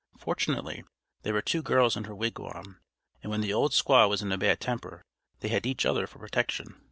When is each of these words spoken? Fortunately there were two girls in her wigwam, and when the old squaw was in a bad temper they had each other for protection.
Fortunately 0.17 0.83
there 1.21 1.35
were 1.35 1.43
two 1.43 1.61
girls 1.61 1.95
in 1.95 2.05
her 2.05 2.15
wigwam, 2.15 2.79
and 3.21 3.29
when 3.29 3.41
the 3.41 3.53
old 3.53 3.71
squaw 3.71 4.09
was 4.09 4.23
in 4.23 4.31
a 4.31 4.37
bad 4.39 4.59
temper 4.59 5.03
they 5.41 5.49
had 5.49 5.67
each 5.67 5.85
other 5.85 6.07
for 6.07 6.17
protection. 6.17 6.79